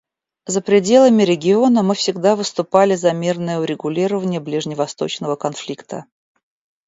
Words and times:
За 0.47 0.61
пределами 0.61 1.21
региона 1.21 1.83
мы 1.83 1.93
всегда 1.93 2.35
выступали 2.35 2.95
за 2.95 3.13
мирное 3.13 3.59
урегулирование 3.59 4.39
ближневосточного 4.39 5.35
конфликта. 5.35 6.05